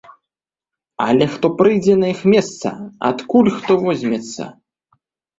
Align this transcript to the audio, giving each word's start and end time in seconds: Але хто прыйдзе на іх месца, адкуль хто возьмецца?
Але 1.07 1.25
хто 1.33 1.49
прыйдзе 1.59 1.93
на 2.03 2.07
іх 2.13 2.21
месца, 2.35 2.71
адкуль 3.09 3.51
хто 3.57 3.77
возьмецца? 3.83 4.43